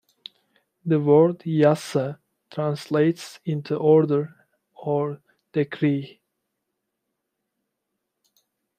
[0.83, 2.17] The word Yassa
[2.49, 4.35] translates into "order"
[4.73, 5.21] or
[5.53, 6.19] "decree".